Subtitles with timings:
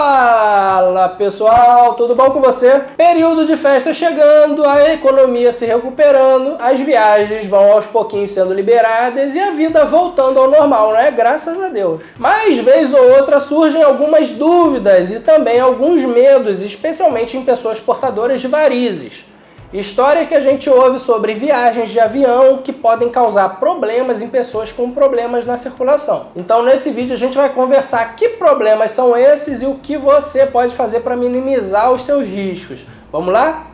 [0.00, 2.82] Fala pessoal, tudo bom com você?
[2.96, 9.34] Período de festa chegando, a economia se recuperando, as viagens vão aos pouquinhos sendo liberadas
[9.34, 11.10] e a vida voltando ao normal, não é?
[11.10, 12.00] Graças a Deus.
[12.16, 18.40] Mas vez ou outra surgem algumas dúvidas e também alguns medos, especialmente em pessoas portadoras
[18.40, 19.24] de varizes.
[19.70, 24.72] Histórias que a gente ouve sobre viagens de avião que podem causar problemas em pessoas
[24.72, 26.28] com problemas na circulação.
[26.34, 30.46] Então, nesse vídeo, a gente vai conversar que problemas são esses e o que você
[30.46, 32.86] pode fazer para minimizar os seus riscos.
[33.12, 33.66] Vamos lá?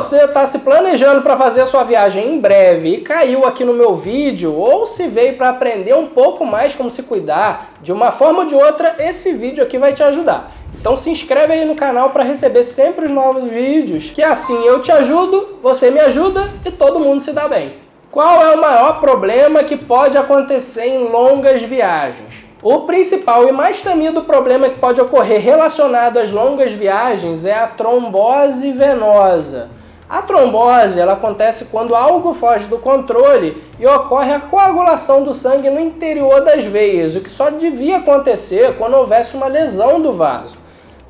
[0.00, 3.74] Você está se planejando para fazer a sua viagem em breve e caiu aqui no
[3.74, 8.10] meu vídeo, ou se veio para aprender um pouco mais como se cuidar, de uma
[8.10, 10.52] forma ou de outra, esse vídeo aqui vai te ajudar.
[10.74, 14.80] Então se inscreve aí no canal para receber sempre os novos vídeos, que assim eu
[14.80, 17.74] te ajudo, você me ajuda e todo mundo se dá bem.
[18.10, 22.46] Qual é o maior problema que pode acontecer em longas viagens?
[22.62, 27.66] O principal e mais temido problema que pode ocorrer relacionado às longas viagens é a
[27.66, 29.79] trombose venosa.
[30.10, 35.70] A trombose ela acontece quando algo foge do controle e ocorre a coagulação do sangue
[35.70, 40.58] no interior das veias, o que só devia acontecer quando houvesse uma lesão do vaso.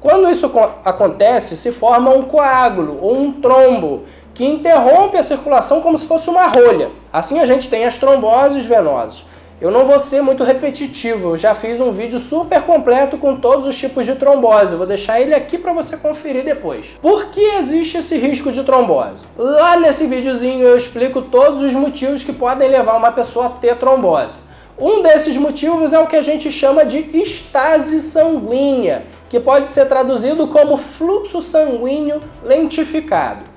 [0.02, 0.52] Quando isso
[0.84, 4.02] acontece, se forma um coágulo ou um trombo
[4.34, 6.90] que interrompe a circulação como se fosse uma rolha.
[7.10, 9.24] Assim a gente tem as tromboses venosas.
[9.60, 13.66] Eu não vou ser muito repetitivo, eu já fiz um vídeo super completo com todos
[13.66, 14.74] os tipos de trombose.
[14.74, 16.98] vou deixar ele aqui para você conferir depois.
[17.02, 19.26] Por que existe esse risco de trombose?
[19.36, 23.76] Lá nesse videozinho eu explico todos os motivos que podem levar uma pessoa a ter
[23.76, 24.38] trombose.
[24.78, 29.84] Um desses motivos é o que a gente chama de estase sanguínea, que pode ser
[29.84, 33.49] traduzido como fluxo sanguíneo lentificado.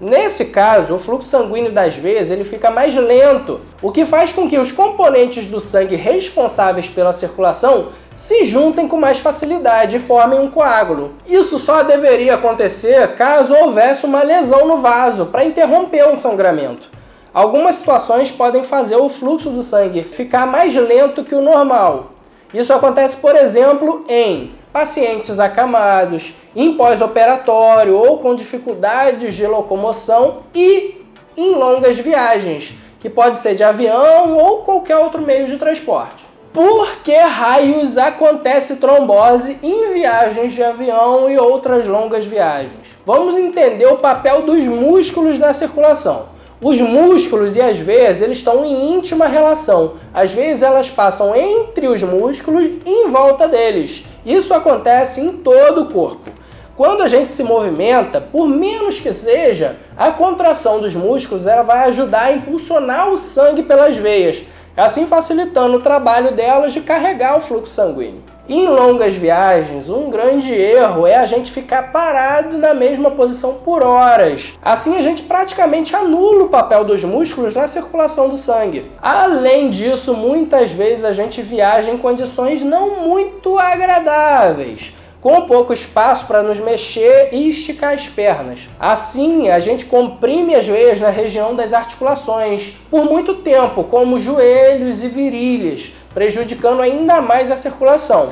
[0.00, 4.48] Nesse caso, o fluxo sanguíneo das veias ele fica mais lento, o que faz com
[4.48, 10.40] que os componentes do sangue responsáveis pela circulação se juntem com mais facilidade e formem
[10.40, 11.12] um coágulo.
[11.28, 16.90] Isso só deveria acontecer caso houvesse uma lesão no vaso para interromper um sangramento.
[17.32, 22.12] Algumas situações podem fazer o fluxo do sangue ficar mais lento que o normal.
[22.54, 31.04] Isso acontece, por exemplo, em pacientes acamados, em pós-operatório ou com dificuldades de locomoção e
[31.36, 36.30] em longas viagens, que pode ser de avião ou qualquer outro meio de transporte.
[36.52, 42.98] Por que raios acontece trombose em viagens de avião e outras longas viagens?
[43.06, 46.26] Vamos entender o papel dos músculos na circulação.
[46.60, 49.94] Os músculos e as veias eles estão em íntima relação.
[50.12, 54.04] Às vezes elas passam entre os músculos e em volta deles.
[54.24, 56.30] Isso acontece em todo o corpo.
[56.76, 61.88] Quando a gente se movimenta, por menos que seja, a contração dos músculos ela vai
[61.88, 64.42] ajudar a impulsionar o sangue pelas veias,
[64.76, 68.22] assim facilitando o trabalho delas de carregar o fluxo sanguíneo.
[68.52, 73.80] Em longas viagens, um grande erro é a gente ficar parado na mesma posição por
[73.80, 74.54] horas.
[74.60, 78.90] Assim, a gente praticamente anula o papel dos músculos na circulação do sangue.
[79.00, 86.26] Além disso, muitas vezes a gente viaja em condições não muito agradáveis com pouco espaço
[86.26, 88.68] para nos mexer e esticar as pernas.
[88.78, 95.04] Assim, a gente comprime as veias na região das articulações por muito tempo, como joelhos
[95.04, 98.30] e virilhas, prejudicando ainda mais a circulação.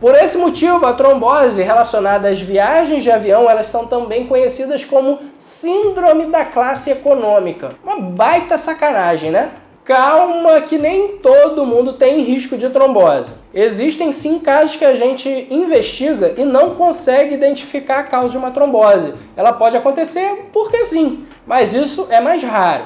[0.00, 5.18] Por esse motivo, a trombose relacionada às viagens de avião, elas são também conhecidas como
[5.38, 7.76] síndrome da classe econômica.
[7.82, 9.50] Uma baita sacanagem, né?
[9.84, 13.34] Calma que nem todo mundo tem risco de trombose.
[13.52, 18.50] Existem sim casos que a gente investiga e não consegue identificar a causa de uma
[18.50, 19.12] trombose.
[19.36, 22.84] Ela pode acontecer porque sim, mas isso é mais raro.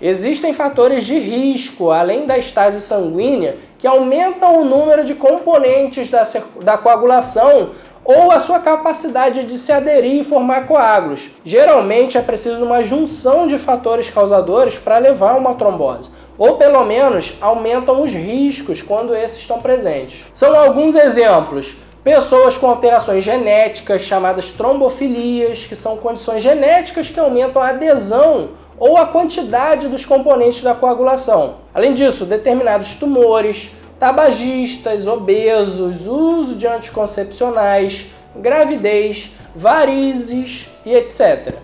[0.00, 6.22] Existem fatores de risco, além da estase sanguínea, que aumentam o número de componentes da,
[6.62, 7.70] da coagulação
[8.08, 11.28] ou a sua capacidade de se aderir e formar coágulos.
[11.44, 16.08] Geralmente é preciso uma junção de fatores causadores para levar a uma trombose,
[16.38, 20.24] ou pelo menos aumentam os riscos quando esses estão presentes.
[20.32, 21.76] São alguns exemplos.
[22.02, 28.96] Pessoas com alterações genéticas, chamadas trombofilias, que são condições genéticas que aumentam a adesão ou
[28.96, 31.56] a quantidade dos componentes da coagulação.
[31.74, 38.06] Além disso, determinados tumores, tabagistas, obesos, uso de anticoncepcionais,
[38.36, 41.56] gravidez, varizes e etc.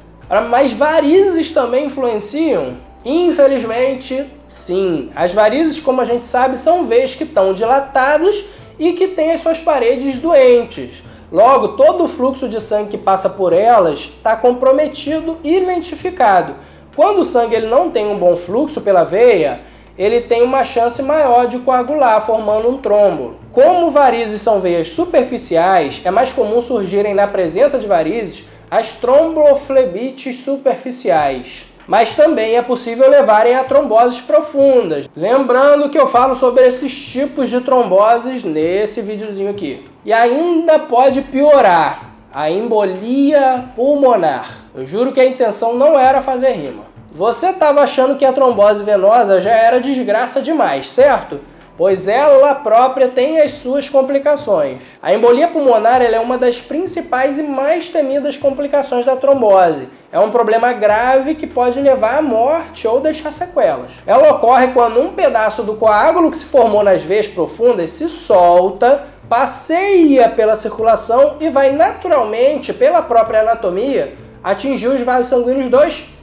[0.51, 2.77] Mas varizes também influenciam?
[3.05, 5.11] Infelizmente, sim.
[5.15, 8.45] As varizes, como a gente sabe, são veias que estão dilatadas
[8.79, 11.03] e que têm as suas paredes doentes.
[11.31, 16.55] Logo, todo o fluxo de sangue que passa por elas está comprometido e lentificado
[16.95, 19.63] Quando o sangue ele não tem um bom fluxo pela veia,
[19.97, 23.37] ele tem uma chance maior de coagular, formando um trombo.
[23.53, 30.41] Como varizes são veias superficiais, é mais comum surgirem na presença de varizes as tromboflebites
[30.41, 31.67] superficiais.
[31.87, 35.09] Mas também é possível levarem a tromboses profundas.
[35.15, 39.87] Lembrando que eu falo sobre esses tipos de tromboses nesse videozinho aqui.
[40.05, 44.65] E ainda pode piorar a embolia pulmonar.
[44.75, 46.94] Eu juro que a intenção não era fazer rima.
[47.15, 51.39] Você estava achando que a trombose venosa já era desgraça demais, certo?
[51.79, 54.83] Pois ela própria tem as suas complicações.
[55.01, 59.89] A embolia pulmonar é uma das principais e mais temidas complicações da trombose.
[60.11, 63.93] É um problema grave que pode levar à morte ou deixar sequelas.
[64.05, 69.05] Ela ocorre quando um pedaço do coágulo que se formou nas veias profundas se solta,
[69.29, 76.14] passeia pela circulação e vai naturalmente, pela própria anatomia, atingir os vasos sanguíneos dos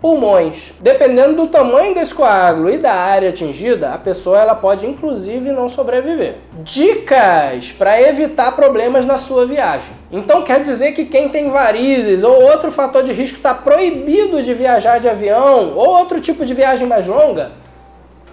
[0.00, 0.72] pulmões.
[0.80, 5.68] Dependendo do tamanho desse coágulo e da área atingida, a pessoa ela pode inclusive não
[5.68, 6.36] sobreviver.
[6.62, 9.92] Dicas para evitar problemas na sua viagem.
[10.10, 14.54] Então quer dizer que quem tem varizes ou outro fator de risco está proibido de
[14.54, 17.52] viajar de avião ou outro tipo de viagem mais longa?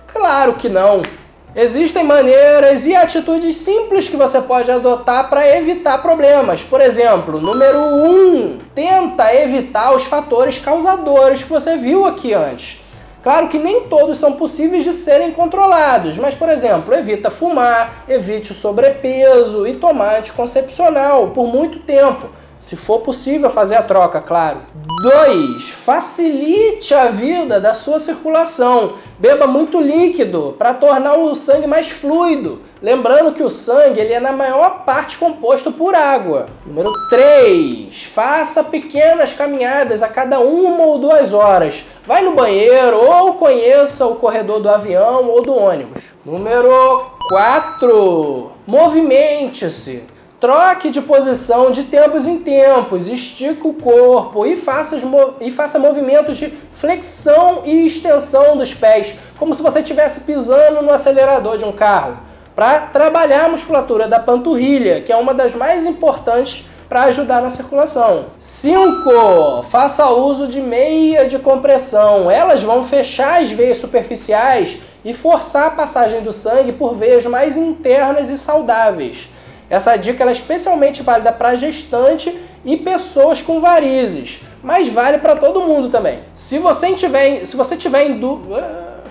[0.08, 1.02] Claro que não.
[1.59, 6.62] Existem maneiras e atitudes simples que você pode adotar para evitar problemas.
[6.62, 12.80] Por exemplo, número 1, um, tenta evitar os fatores causadores que você viu aqui antes.
[13.24, 18.51] Claro que nem todos são possíveis de serem controlados, mas, por exemplo, evita fumar, evite
[18.51, 24.59] o sobrepeso e tomar anticoncepcional por muito tempo se for possível fazer a troca, claro.
[25.04, 25.69] 2.
[25.69, 28.94] Facilite a vida da sua circulação.
[29.19, 32.62] Beba muito líquido para tornar o sangue mais fluido.
[32.81, 36.48] Lembrando que o sangue ele é na maior parte composto por água.
[36.65, 38.04] Número 3.
[38.06, 41.86] Faça pequenas caminhadas a cada uma ou duas horas.
[42.06, 46.04] Vai no banheiro ou conheça o corredor do avião ou do ônibus.
[46.25, 48.51] Número 4.
[48.65, 50.17] Movimente-se.
[50.39, 54.95] Troque de posição de tempos em tempos, estica o corpo e faça,
[55.42, 60.92] e faça movimentos de flexão e extensão dos pés, como se você estivesse pisando no
[60.92, 62.19] acelerador de um carro,
[62.56, 67.50] para trabalhar a musculatura da panturrilha, que é uma das mais importantes para ajudar na
[67.50, 68.28] circulação.
[68.38, 69.63] 5.
[69.72, 72.30] Faça uso de meia de compressão.
[72.30, 77.57] Elas vão fechar as veias superficiais e forçar a passagem do sangue por veias mais
[77.57, 79.30] internas e saudáveis.
[79.69, 85.62] Essa dica é especialmente válida para gestante e pessoas com varizes, mas vale para todo
[85.62, 86.19] mundo também.
[86.34, 89.04] Se você tiver, se você tiver em dúvida,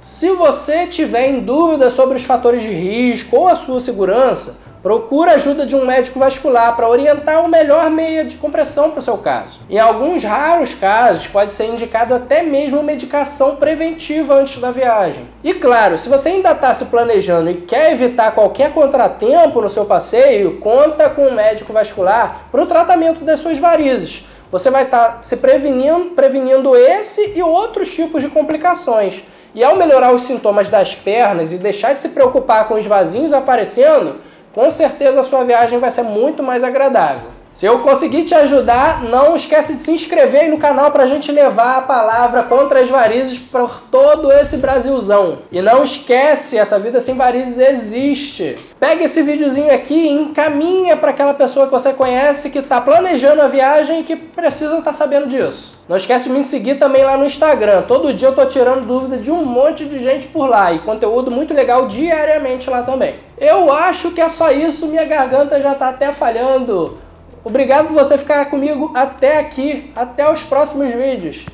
[0.00, 5.30] se você tiver em dúvida sobre os fatores de risco ou a sua segurança, Procure
[5.30, 9.02] a ajuda de um médico vascular para orientar o melhor meia de compressão para o
[9.02, 9.60] seu caso.
[9.70, 15.28] Em alguns raros casos, pode ser indicado até mesmo medicação preventiva antes da viagem.
[15.44, 19.84] E claro, se você ainda está se planejando e quer evitar qualquer contratempo no seu
[19.84, 24.26] passeio, conta com um médico vascular para o tratamento das suas varizes.
[24.50, 29.22] Você vai estar tá se prevenindo, prevenindo esse e outros tipos de complicações.
[29.54, 33.32] E ao melhorar os sintomas das pernas e deixar de se preocupar com os vasinhos
[33.32, 34.16] aparecendo,
[34.54, 37.41] com certeza a sua viagem vai ser muito mais agradável.
[37.52, 41.06] Se eu conseguir te ajudar, não esquece de se inscrever aí no canal para a
[41.06, 45.40] gente levar a palavra contra as varizes por todo esse Brasilzão.
[45.52, 48.56] E não esquece, essa vida sem varizes existe.
[48.80, 53.42] Pega esse videozinho aqui e encaminha para aquela pessoa que você conhece que está planejando
[53.42, 55.74] a viagem e que precisa estar tá sabendo disso.
[55.86, 57.82] Não esquece de me seguir também lá no Instagram.
[57.82, 61.30] Todo dia eu tô tirando dúvida de um monte de gente por lá e conteúdo
[61.30, 63.16] muito legal diariamente lá também.
[63.36, 66.96] Eu acho que é só isso, minha garganta já tá até falhando.
[67.44, 69.90] Obrigado por você ficar comigo até aqui.
[69.96, 71.44] Até os próximos vídeos.